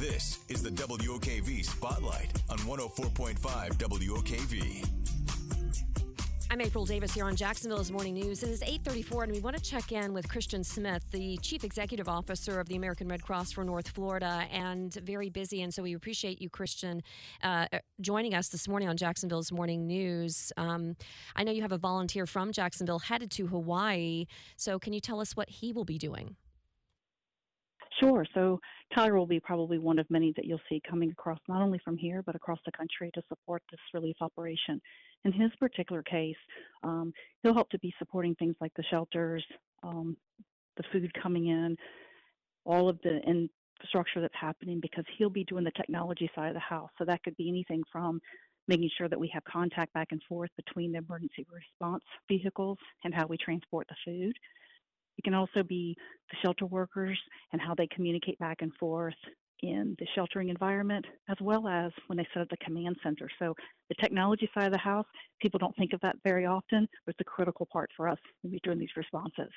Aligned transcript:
This 0.00 0.38
is 0.48 0.62
the 0.62 0.70
WOKV 0.70 1.62
Spotlight 1.62 2.32
on 2.48 2.56
104.5 2.60 3.36
WOKV. 3.36 4.88
I'm 6.50 6.62
April 6.62 6.86
Davis 6.86 7.12
here 7.12 7.26
on 7.26 7.36
Jacksonville's 7.36 7.90
Morning 7.90 8.14
News. 8.14 8.42
It 8.42 8.48
is 8.48 8.62
8:34, 8.62 9.24
and 9.24 9.32
we 9.32 9.40
want 9.40 9.56
to 9.56 9.62
check 9.62 9.92
in 9.92 10.14
with 10.14 10.26
Christian 10.26 10.64
Smith, 10.64 11.04
the 11.10 11.36
Chief 11.42 11.64
Executive 11.64 12.08
Officer 12.08 12.60
of 12.60 12.68
the 12.70 12.76
American 12.76 13.08
Red 13.08 13.22
Cross 13.22 13.52
for 13.52 13.62
North 13.62 13.90
Florida, 13.90 14.46
and 14.50 14.94
very 15.04 15.28
busy. 15.28 15.60
And 15.60 15.74
so 15.74 15.82
we 15.82 15.92
appreciate 15.92 16.40
you, 16.40 16.48
Christian, 16.48 17.02
uh, 17.42 17.66
joining 18.00 18.32
us 18.32 18.48
this 18.48 18.66
morning 18.66 18.88
on 18.88 18.96
Jacksonville's 18.96 19.52
Morning 19.52 19.86
News. 19.86 20.50
Um, 20.56 20.96
I 21.36 21.44
know 21.44 21.52
you 21.52 21.60
have 21.60 21.72
a 21.72 21.78
volunteer 21.78 22.24
from 22.24 22.52
Jacksonville 22.52 23.00
headed 23.00 23.30
to 23.32 23.48
Hawaii. 23.48 24.24
So 24.56 24.78
can 24.78 24.94
you 24.94 25.00
tell 25.00 25.20
us 25.20 25.36
what 25.36 25.50
he 25.50 25.74
will 25.74 25.84
be 25.84 25.98
doing? 25.98 26.36
Sure. 28.00 28.24
So 28.34 28.58
Tyler 28.94 29.18
will 29.18 29.26
be 29.26 29.40
probably 29.40 29.78
one 29.78 29.98
of 29.98 30.10
many 30.10 30.32
that 30.36 30.46
you'll 30.46 30.60
see 30.68 30.80
coming 30.88 31.10
across 31.10 31.38
not 31.48 31.60
only 31.60 31.78
from 31.84 31.96
here 31.98 32.22
but 32.22 32.34
across 32.34 32.58
the 32.64 32.72
country 32.72 33.10
to 33.14 33.22
support 33.28 33.62
this 33.70 33.80
relief 33.92 34.16
operation. 34.20 34.80
In 35.24 35.32
his 35.32 35.50
particular 35.60 36.02
case, 36.02 36.36
um, 36.82 37.12
he'll 37.42 37.54
help 37.54 37.68
to 37.70 37.78
be 37.80 37.92
supporting 37.98 38.34
things 38.36 38.56
like 38.60 38.72
the 38.74 38.84
shelters, 38.90 39.44
um, 39.82 40.16
the 40.78 40.82
food 40.92 41.12
coming 41.22 41.48
in, 41.48 41.76
all 42.64 42.88
of 42.88 42.98
the 43.02 43.20
infrastructure 43.20 44.22
that's 44.22 44.34
happening 44.40 44.80
because 44.80 45.04
he'll 45.18 45.28
be 45.28 45.44
doing 45.44 45.64
the 45.64 45.72
technology 45.72 46.30
side 46.34 46.48
of 46.48 46.54
the 46.54 46.60
house. 46.60 46.90
So 46.96 47.04
that 47.04 47.22
could 47.22 47.36
be 47.36 47.50
anything 47.50 47.82
from 47.92 48.20
making 48.66 48.90
sure 48.96 49.08
that 49.08 49.20
we 49.20 49.28
have 49.34 49.44
contact 49.44 49.92
back 49.92 50.08
and 50.12 50.22
forth 50.28 50.50
between 50.56 50.92
the 50.92 50.98
emergency 50.98 51.46
response 51.52 52.04
vehicles 52.28 52.78
and 53.04 53.14
how 53.14 53.26
we 53.26 53.36
transport 53.36 53.86
the 53.88 53.96
food 54.04 54.34
it 55.20 55.24
can 55.24 55.34
also 55.34 55.62
be 55.62 55.94
the 56.30 56.36
shelter 56.42 56.64
workers 56.64 57.18
and 57.52 57.60
how 57.60 57.74
they 57.74 57.86
communicate 57.94 58.38
back 58.38 58.62
and 58.62 58.72
forth 58.80 59.12
in 59.62 59.94
the 59.98 60.06
sheltering 60.14 60.48
environment, 60.48 61.04
as 61.28 61.36
well 61.42 61.68
as 61.68 61.92
when 62.06 62.16
they 62.16 62.26
set 62.32 62.40
up 62.40 62.48
the 62.48 62.56
command 62.64 62.96
center. 63.02 63.28
So, 63.38 63.54
the 63.90 63.94
technology 63.96 64.48
side 64.54 64.64
of 64.64 64.72
the 64.72 64.78
house, 64.78 65.04
people 65.38 65.58
don't 65.58 65.76
think 65.76 65.92
of 65.92 66.00
that 66.00 66.16
very 66.24 66.46
often, 66.46 66.88
but 67.04 67.14
it's 67.14 67.20
a 67.20 67.24
critical 67.24 67.68
part 67.70 67.90
for 67.94 68.08
us 68.08 68.16
when 68.40 68.50
we're 68.50 68.60
doing 68.62 68.78
these 68.78 68.96
responses. 68.96 69.50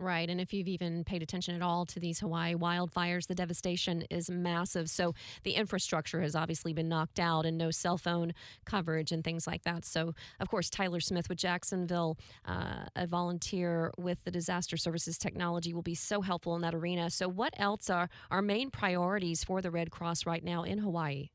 Right. 0.00 0.30
And 0.30 0.40
if 0.40 0.54
you've 0.54 0.66
even 0.66 1.04
paid 1.04 1.22
attention 1.22 1.54
at 1.54 1.60
all 1.60 1.84
to 1.84 2.00
these 2.00 2.20
Hawaii 2.20 2.54
wildfires, 2.54 3.26
the 3.26 3.34
devastation 3.34 4.02
is 4.08 4.30
massive. 4.30 4.88
So 4.88 5.14
the 5.42 5.50
infrastructure 5.52 6.22
has 6.22 6.34
obviously 6.34 6.72
been 6.72 6.88
knocked 6.88 7.20
out 7.20 7.44
and 7.44 7.58
no 7.58 7.70
cell 7.70 7.98
phone 7.98 8.32
coverage 8.64 9.12
and 9.12 9.22
things 9.22 9.46
like 9.46 9.62
that. 9.64 9.84
So, 9.84 10.14
of 10.40 10.48
course, 10.48 10.70
Tyler 10.70 11.00
Smith 11.00 11.28
with 11.28 11.36
Jacksonville, 11.36 12.16
uh, 12.46 12.86
a 12.96 13.06
volunteer 13.06 13.92
with 13.98 14.24
the 14.24 14.30
Disaster 14.30 14.78
Services 14.78 15.18
Technology, 15.18 15.74
will 15.74 15.82
be 15.82 15.94
so 15.94 16.22
helpful 16.22 16.56
in 16.56 16.62
that 16.62 16.74
arena. 16.74 17.10
So, 17.10 17.28
what 17.28 17.52
else 17.58 17.90
are 17.90 18.08
our 18.30 18.40
main 18.40 18.70
priorities 18.70 19.44
for 19.44 19.60
the 19.60 19.70
Red 19.70 19.90
Cross 19.90 20.24
right 20.24 20.42
now 20.42 20.62
in 20.62 20.78
Hawaii? 20.78 21.28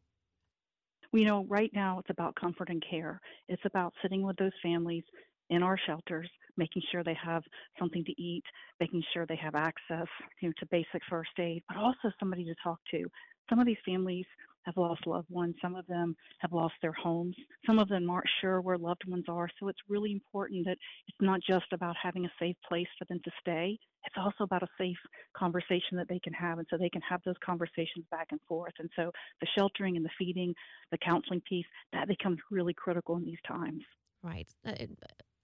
We 1.13 1.23
know 1.23 1.45
right 1.47 1.69
now 1.71 1.99
it's 1.99 2.09
about 2.09 2.33
comfort 2.35 2.69
and 2.69 2.83
care. 2.89 3.21
It's 3.47 3.61
about 3.65 3.93
sitting 4.01 4.23
with 4.23 4.37
those 4.37 4.51
families 4.63 5.03
in 5.49 5.63
our 5.63 5.77
shelters, 5.85 6.29
making 6.57 6.81
sure 6.91 7.03
they 7.03 7.17
have 7.23 7.43
something 7.79 8.03
to 8.05 8.21
eat, 8.21 8.43
making 8.79 9.03
sure 9.13 9.25
they 9.25 9.35
have 9.35 9.55
access 9.55 10.07
you 10.41 10.49
know, 10.49 10.53
to 10.59 10.65
basic 10.67 11.01
first 11.09 11.31
aid, 11.39 11.63
but 11.67 11.77
also 11.77 12.11
somebody 12.19 12.43
to 12.45 12.55
talk 12.63 12.79
to. 12.91 13.05
Some 13.49 13.59
of 13.59 13.65
these 13.65 13.77
families 13.85 14.25
have 14.65 14.77
lost 14.77 15.05
loved 15.05 15.29
ones. 15.29 15.55
Some 15.61 15.75
of 15.75 15.85
them 15.87 16.15
have 16.39 16.51
lost 16.51 16.73
their 16.81 16.91
homes. 16.91 17.35
Some 17.65 17.79
of 17.79 17.87
them 17.87 18.09
aren't 18.09 18.25
sure 18.41 18.61
where 18.61 18.77
loved 18.77 19.07
ones 19.07 19.25
are. 19.27 19.47
So 19.59 19.67
it's 19.67 19.79
really 19.87 20.11
important 20.11 20.65
that 20.65 20.77
it's 21.07 21.17
not 21.21 21.39
just 21.47 21.71
about 21.71 21.95
having 22.01 22.25
a 22.25 22.31
safe 22.39 22.55
place 22.67 22.87
for 22.97 23.05
them 23.05 23.19
to 23.23 23.31
stay. 23.39 23.77
It's 24.05 24.15
also 24.17 24.43
about 24.43 24.63
a 24.63 24.67
safe 24.77 24.97
conversation 25.37 25.97
that 25.97 26.07
they 26.09 26.19
can 26.19 26.33
have. 26.33 26.57
And 26.57 26.67
so 26.69 26.77
they 26.77 26.89
can 26.89 27.01
have 27.01 27.21
those 27.25 27.35
conversations 27.43 28.05
back 28.11 28.27
and 28.31 28.39
forth. 28.47 28.73
And 28.79 28.89
so 28.95 29.11
the 29.41 29.47
sheltering 29.57 29.97
and 29.97 30.05
the 30.05 30.09
feeding, 30.17 30.53
the 30.91 30.97
counseling 30.97 31.41
piece, 31.47 31.65
that 31.93 32.07
becomes 32.07 32.39
really 32.51 32.73
critical 32.73 33.17
in 33.17 33.25
these 33.25 33.41
times. 33.47 33.83
Right. 34.23 34.47
Uh, 34.65 34.73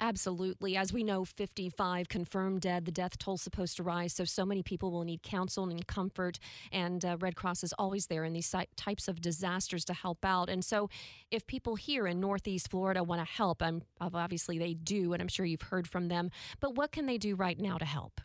Absolutely. 0.03 0.75
As 0.75 0.91
we 0.91 1.03
know, 1.03 1.23
55 1.23 2.09
confirmed 2.09 2.62
dead. 2.62 2.85
The 2.85 2.91
death 2.91 3.19
toll 3.19 3.38
supposed 3.38 3.78
to 3.78 3.84
rise. 3.84 4.13
So, 4.13 4.25
so 4.25 4.45
many 4.47 4.63
people 4.63 4.91
will 4.91 5.03
need 5.03 5.22
counsel 5.22 5.69
and 5.69 5.85
comfort. 5.85 6.39
And 6.72 7.06
uh, 7.06 7.17
Red 7.19 7.35
Cross 7.35 7.63
is 7.63 7.73
always 7.78 8.07
there 8.07 8.23
in 8.23 8.34
these 8.34 8.53
types 8.75 9.07
of 9.07 9.22
disasters 9.22 9.85
to 9.85 9.94
help 9.94 10.25
out. 10.25 10.50
And 10.50 10.66
so, 10.66 10.90
if 11.29 11.45
people 11.45 11.75
here 11.75 12.07
in 12.07 12.19
Northeast 12.19 12.72
Florida 12.72 13.03
want 13.03 13.22
to 13.22 13.31
help, 13.31 13.61
I'm, 13.61 13.84
obviously 14.01 14.57
they 14.57 14.73
do, 14.73 15.13
and 15.13 15.22
I'm 15.22 15.28
sure 15.28 15.45
you've 15.45 15.61
heard 15.61 15.88
from 15.88 16.07
them. 16.07 16.31
But 16.59 16.73
what 16.75 16.91
can 16.91 17.06
they 17.06 17.19
do 17.19 17.35
right 17.35 17.59
now 17.59 17.78
to 17.78 17.85
help? 17.85 18.22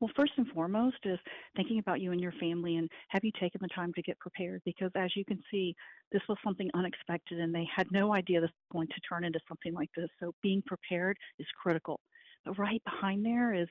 Well, 0.00 0.10
first 0.16 0.32
and 0.38 0.48
foremost 0.48 0.96
is 1.04 1.18
thinking 1.56 1.78
about 1.78 2.00
you 2.00 2.12
and 2.12 2.20
your 2.20 2.32
family 2.32 2.76
and 2.76 2.88
have 3.08 3.22
you 3.22 3.32
taken 3.38 3.60
the 3.62 3.68
time 3.68 3.92
to 3.94 4.02
get 4.02 4.18
prepared? 4.18 4.62
Because 4.64 4.90
as 4.96 5.14
you 5.14 5.26
can 5.26 5.38
see, 5.50 5.76
this 6.10 6.22
was 6.26 6.38
something 6.42 6.70
unexpected 6.72 7.38
and 7.38 7.54
they 7.54 7.68
had 7.74 7.86
no 7.92 8.14
idea 8.14 8.40
this 8.40 8.48
was 8.48 8.72
going 8.72 8.88
to 8.88 9.00
turn 9.06 9.24
into 9.24 9.38
something 9.46 9.74
like 9.74 9.90
this. 9.94 10.08
So 10.18 10.32
being 10.42 10.62
prepared 10.66 11.18
is 11.38 11.46
critical. 11.62 12.00
But 12.46 12.58
right 12.58 12.82
behind 12.84 13.26
there 13.26 13.52
is 13.52 13.68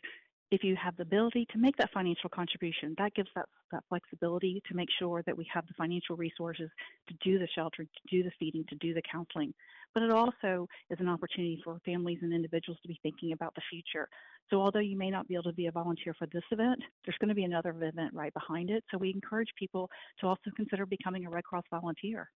if 0.51 0.63
you 0.63 0.75
have 0.75 0.97
the 0.97 1.03
ability 1.03 1.45
to 1.51 1.57
make 1.57 1.75
that 1.77 1.91
financial 1.93 2.29
contribution, 2.29 2.95
that 2.97 3.13
gives 3.13 3.29
that, 3.35 3.45
that 3.71 3.83
flexibility 3.87 4.61
to 4.67 4.75
make 4.75 4.89
sure 4.97 5.21
that 5.25 5.37
we 5.37 5.47
have 5.53 5.67
the 5.67 5.73
financial 5.77 6.15
resources 6.15 6.69
to 7.07 7.13
do 7.23 7.37
the 7.37 7.47
shelter, 7.53 7.83
to 7.83 8.01
do 8.09 8.23
the 8.23 8.31
feeding, 8.39 8.65
to 8.69 8.75
do 8.75 8.93
the 8.93 9.01
counseling. 9.11 9.53
But 9.93 10.03
it 10.03 10.11
also 10.11 10.67
is 10.89 10.99
an 10.99 11.07
opportunity 11.07 11.61
for 11.63 11.79
families 11.85 12.19
and 12.21 12.33
individuals 12.33 12.79
to 12.81 12.88
be 12.88 12.99
thinking 13.03 13.31
about 13.31 13.53
the 13.55 13.61
future. 13.69 14.07
So, 14.49 14.61
although 14.61 14.79
you 14.79 14.97
may 14.97 15.11
not 15.11 15.27
be 15.27 15.35
able 15.35 15.43
to 15.43 15.53
be 15.53 15.67
a 15.67 15.71
volunteer 15.71 16.15
for 16.17 16.27
this 16.27 16.43
event, 16.51 16.81
there's 17.05 17.17
going 17.19 17.29
to 17.29 17.35
be 17.35 17.43
another 17.43 17.69
event 17.69 18.13
right 18.13 18.33
behind 18.33 18.71
it. 18.71 18.83
So, 18.91 18.97
we 18.97 19.11
encourage 19.11 19.49
people 19.57 19.89
to 20.19 20.27
also 20.27 20.49
consider 20.55 20.85
becoming 20.85 21.25
a 21.25 21.29
Red 21.29 21.43
Cross 21.43 21.65
volunteer. 21.69 22.29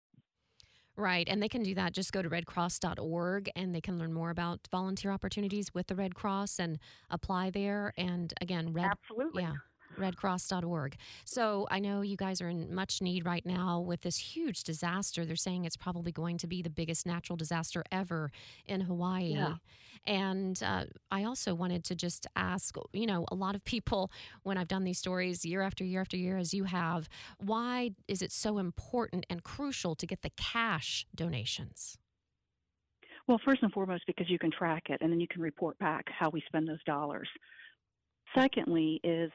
Right. 0.97 1.27
And 1.29 1.41
they 1.41 1.49
can 1.49 1.63
do 1.63 1.73
that. 1.75 1.93
Just 1.93 2.11
go 2.11 2.21
to 2.21 2.29
redcross.org 2.29 3.49
and 3.55 3.73
they 3.73 3.81
can 3.81 3.97
learn 3.97 4.13
more 4.13 4.29
about 4.29 4.59
volunteer 4.71 5.11
opportunities 5.11 5.73
with 5.73 5.87
the 5.87 5.95
Red 5.95 6.15
Cross 6.15 6.59
and 6.59 6.79
apply 7.09 7.49
there. 7.49 7.93
And 7.97 8.33
again, 8.41 8.73
Red. 8.73 8.91
Absolutely. 8.91 9.43
Yeah 9.43 9.53
redcross.org. 9.97 10.95
So 11.25 11.67
I 11.69 11.79
know 11.79 12.01
you 12.01 12.17
guys 12.17 12.41
are 12.41 12.49
in 12.49 12.73
much 12.73 13.01
need 13.01 13.25
right 13.25 13.45
now 13.45 13.79
with 13.79 14.01
this 14.01 14.17
huge 14.17 14.63
disaster. 14.63 15.25
They're 15.25 15.35
saying 15.35 15.65
it's 15.65 15.77
probably 15.77 16.11
going 16.11 16.37
to 16.39 16.47
be 16.47 16.61
the 16.61 16.69
biggest 16.69 17.05
natural 17.05 17.37
disaster 17.37 17.83
ever 17.91 18.31
in 18.65 18.81
Hawaii. 18.81 19.33
Yeah. 19.33 19.55
And 20.05 20.61
uh, 20.63 20.85
I 21.11 21.23
also 21.25 21.53
wanted 21.53 21.83
to 21.85 21.95
just 21.95 22.25
ask 22.35 22.75
you 22.93 23.05
know, 23.05 23.25
a 23.31 23.35
lot 23.35 23.55
of 23.55 23.63
people, 23.63 24.11
when 24.43 24.57
I've 24.57 24.67
done 24.67 24.83
these 24.83 24.97
stories 24.97 25.45
year 25.45 25.61
after 25.61 25.83
year 25.83 26.01
after 26.01 26.17
year, 26.17 26.37
as 26.37 26.53
you 26.53 26.63
have, 26.63 27.07
why 27.37 27.91
is 28.07 28.21
it 28.21 28.31
so 28.31 28.57
important 28.57 29.25
and 29.29 29.43
crucial 29.43 29.95
to 29.95 30.07
get 30.07 30.21
the 30.21 30.31
cash 30.31 31.05
donations? 31.15 31.97
Well, 33.27 33.39
first 33.45 33.61
and 33.61 33.71
foremost, 33.71 34.03
because 34.07 34.29
you 34.29 34.39
can 34.39 34.51
track 34.51 34.83
it 34.89 34.99
and 35.01 35.11
then 35.11 35.19
you 35.19 35.27
can 35.27 35.41
report 35.41 35.77
back 35.77 36.05
how 36.09 36.29
we 36.29 36.41
spend 36.47 36.67
those 36.67 36.83
dollars. 36.85 37.29
Secondly, 38.35 38.99
is 39.03 39.31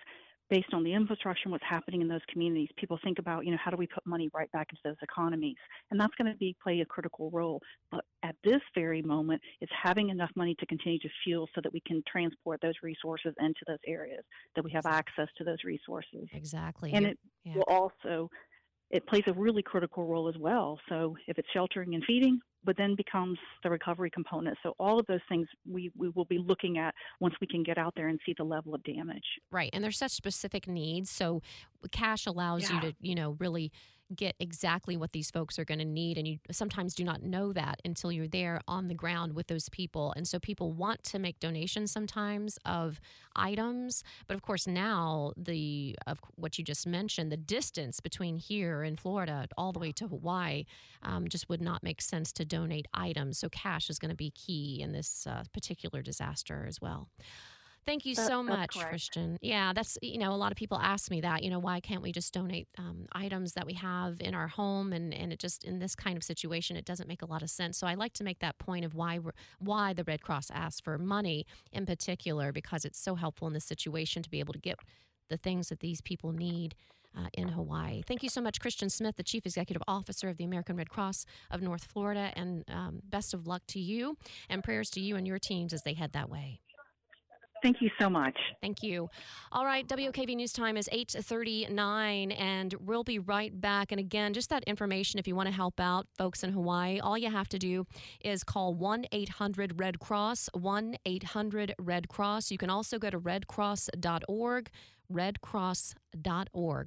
based 0.48 0.72
on 0.72 0.84
the 0.84 0.92
infrastructure 0.92 1.42
and 1.44 1.52
what's 1.52 1.64
happening 1.68 2.00
in 2.00 2.08
those 2.08 2.20
communities, 2.30 2.68
people 2.76 2.98
think 3.02 3.18
about, 3.18 3.44
you 3.44 3.50
know, 3.50 3.58
how 3.62 3.70
do 3.70 3.76
we 3.76 3.86
put 3.86 4.06
money 4.06 4.30
right 4.32 4.50
back 4.52 4.68
into 4.70 4.80
those 4.84 4.96
economies? 5.02 5.56
And 5.90 6.00
that's 6.00 6.14
going 6.16 6.30
to 6.30 6.38
be 6.38 6.54
play 6.62 6.80
a 6.80 6.84
critical 6.84 7.30
role. 7.30 7.60
But 7.90 8.04
at 8.22 8.36
this 8.44 8.60
very 8.74 9.02
moment, 9.02 9.42
it's 9.60 9.72
having 9.82 10.10
enough 10.10 10.30
money 10.36 10.54
to 10.60 10.66
continue 10.66 10.98
to 11.00 11.08
fuel 11.24 11.48
so 11.54 11.60
that 11.62 11.72
we 11.72 11.80
can 11.86 12.02
transport 12.10 12.60
those 12.60 12.74
resources 12.82 13.34
into 13.40 13.60
those 13.66 13.78
areas, 13.86 14.24
that 14.54 14.64
we 14.64 14.70
have 14.72 14.86
access 14.86 15.28
to 15.38 15.44
those 15.44 15.58
resources. 15.64 16.28
Exactly. 16.32 16.92
And 16.92 17.06
it 17.06 17.18
yeah. 17.44 17.54
will 17.56 17.64
also 17.68 18.30
it 18.90 19.06
plays 19.06 19.24
a 19.26 19.32
really 19.32 19.62
critical 19.62 20.06
role 20.06 20.28
as 20.28 20.36
well. 20.38 20.78
So 20.88 21.16
if 21.26 21.38
it's 21.38 21.48
sheltering 21.52 21.94
and 21.94 22.04
feeding, 22.06 22.38
but 22.66 22.76
then 22.76 22.94
becomes 22.96 23.38
the 23.62 23.70
recovery 23.70 24.10
component. 24.10 24.58
So 24.62 24.74
all 24.78 24.98
of 24.98 25.06
those 25.06 25.20
things 25.28 25.46
we, 25.70 25.90
we 25.96 26.10
will 26.10 26.24
be 26.26 26.38
looking 26.38 26.76
at 26.76 26.94
once 27.20 27.34
we 27.40 27.46
can 27.46 27.62
get 27.62 27.78
out 27.78 27.94
there 27.96 28.08
and 28.08 28.20
see 28.26 28.34
the 28.36 28.44
level 28.44 28.74
of 28.74 28.82
damage. 28.82 29.24
Right. 29.50 29.70
And 29.72 29.82
there's 29.82 29.96
such 29.96 30.10
specific 30.10 30.66
needs. 30.66 31.08
So 31.08 31.40
cash 31.92 32.26
allows 32.26 32.68
yeah. 32.68 32.74
you 32.74 32.80
to, 32.82 32.96
you 33.00 33.14
know, 33.14 33.36
really 33.38 33.72
get 34.14 34.36
exactly 34.38 34.96
what 34.96 35.12
these 35.12 35.30
folks 35.30 35.58
are 35.58 35.64
going 35.64 35.78
to 35.78 35.84
need. 35.84 36.18
And 36.18 36.26
you 36.28 36.38
sometimes 36.50 36.94
do 36.94 37.04
not 37.04 37.22
know 37.22 37.52
that 37.52 37.80
until 37.84 38.12
you're 38.12 38.28
there 38.28 38.60
on 38.68 38.88
the 38.88 38.94
ground 38.94 39.34
with 39.34 39.48
those 39.48 39.68
people. 39.68 40.12
And 40.16 40.26
so 40.28 40.38
people 40.38 40.72
want 40.72 41.02
to 41.04 41.18
make 41.18 41.40
donations 41.40 41.90
sometimes 41.90 42.58
of 42.64 43.00
items. 43.34 44.04
But 44.26 44.34
of 44.34 44.42
course, 44.42 44.66
now 44.66 45.32
the 45.36 45.96
of 46.06 46.20
what 46.36 46.58
you 46.58 46.64
just 46.64 46.86
mentioned, 46.86 47.32
the 47.32 47.36
distance 47.36 48.00
between 48.00 48.36
here 48.36 48.82
in 48.82 48.96
Florida 48.96 49.46
all 49.56 49.72
the 49.72 49.80
way 49.80 49.92
to 49.92 50.08
Hawaii 50.08 50.64
um, 51.02 51.28
just 51.28 51.48
would 51.48 51.60
not 51.60 51.82
make 51.82 52.00
sense 52.00 52.32
to 52.32 52.44
donate 52.44 52.86
items. 52.94 53.38
So 53.38 53.48
cash 53.48 53.90
is 53.90 53.98
going 53.98 54.10
to 54.10 54.16
be 54.16 54.30
key 54.30 54.80
in 54.80 54.92
this 54.92 55.26
uh, 55.26 55.44
particular 55.52 56.02
disaster 56.02 56.64
as 56.68 56.80
well. 56.80 57.08
Thank 57.86 58.04
you 58.04 58.16
so 58.16 58.44
that's 58.44 58.76
much. 58.76 58.84
Christian. 58.88 59.38
Yeah, 59.40 59.72
that's, 59.72 59.96
you 60.02 60.18
know, 60.18 60.32
a 60.32 60.36
lot 60.36 60.50
of 60.50 60.58
people 60.58 60.76
ask 60.78 61.08
me 61.08 61.20
that, 61.20 61.44
you 61.44 61.50
know, 61.50 61.60
why 61.60 61.78
can't 61.78 62.02
we 62.02 62.10
just 62.10 62.34
donate 62.34 62.66
um, 62.78 63.06
items 63.12 63.52
that 63.52 63.64
we 63.64 63.74
have 63.74 64.20
in 64.20 64.34
our 64.34 64.48
home? 64.48 64.92
And, 64.92 65.14
and 65.14 65.32
it 65.32 65.38
just, 65.38 65.62
in 65.62 65.78
this 65.78 65.94
kind 65.94 66.16
of 66.16 66.24
situation, 66.24 66.76
it 66.76 66.84
doesn't 66.84 67.08
make 67.08 67.22
a 67.22 67.26
lot 67.26 67.42
of 67.42 67.50
sense. 67.50 67.78
So 67.78 67.86
I 67.86 67.94
like 67.94 68.12
to 68.14 68.24
make 68.24 68.40
that 68.40 68.58
point 68.58 68.84
of 68.84 68.96
why, 68.96 69.20
we're, 69.20 69.32
why 69.60 69.92
the 69.92 70.02
Red 70.02 70.20
Cross 70.20 70.50
asks 70.52 70.80
for 70.80 70.98
money 70.98 71.46
in 71.72 71.86
particular, 71.86 72.50
because 72.50 72.84
it's 72.84 72.98
so 72.98 73.14
helpful 73.14 73.46
in 73.46 73.54
this 73.54 73.64
situation 73.64 74.22
to 74.22 74.30
be 74.30 74.40
able 74.40 74.52
to 74.52 74.58
get 74.58 74.80
the 75.30 75.36
things 75.36 75.68
that 75.68 75.80
these 75.80 76.00
people 76.00 76.32
need. 76.32 76.74
Uh, 77.18 77.28
in 77.32 77.48
Hawaii. 77.48 78.02
Thank 78.06 78.22
you 78.22 78.28
so 78.28 78.42
much, 78.42 78.60
Christian 78.60 78.90
Smith, 78.90 79.16
the 79.16 79.22
Chief 79.22 79.46
Executive 79.46 79.82
Officer 79.88 80.28
of 80.28 80.36
the 80.36 80.44
American 80.44 80.76
Red 80.76 80.90
Cross 80.90 81.24
of 81.50 81.62
North 81.62 81.84
Florida, 81.84 82.30
and 82.36 82.62
um, 82.68 83.00
best 83.08 83.32
of 83.32 83.46
luck 83.46 83.62
to 83.68 83.80
you 83.80 84.18
and 84.50 84.62
prayers 84.62 84.90
to 84.90 85.00
you 85.00 85.16
and 85.16 85.26
your 85.26 85.38
teams 85.38 85.72
as 85.72 85.80
they 85.80 85.94
head 85.94 86.12
that 86.12 86.28
way. 86.28 86.60
Thank 87.66 87.82
you 87.82 87.90
so 88.00 88.08
much. 88.08 88.38
Thank 88.60 88.84
you. 88.84 89.10
All 89.50 89.64
right, 89.64 89.84
WOKV 89.88 90.36
News 90.36 90.52
Time 90.52 90.76
is 90.76 90.88
8:39 90.92 92.30
and 92.38 92.72
we'll 92.74 93.02
be 93.02 93.18
right 93.18 93.60
back 93.60 93.90
and 93.90 93.98
again, 93.98 94.34
just 94.34 94.50
that 94.50 94.62
information 94.68 95.18
if 95.18 95.26
you 95.26 95.34
want 95.34 95.48
to 95.48 95.52
help 95.52 95.80
out 95.80 96.06
folks 96.16 96.44
in 96.44 96.52
Hawaii, 96.52 97.00
all 97.00 97.18
you 97.18 97.28
have 97.28 97.48
to 97.48 97.58
do 97.58 97.84
is 98.20 98.44
call 98.44 98.72
1-800 98.72 99.80
Red 99.80 99.98
Cross, 99.98 100.48
1-800 100.54 101.72
Red 101.80 102.06
Cross. 102.06 102.52
You 102.52 102.58
can 102.58 102.70
also 102.70 103.00
go 103.00 103.10
to 103.10 103.18
redcross.org, 103.18 104.70
redcross.org. 105.12 106.84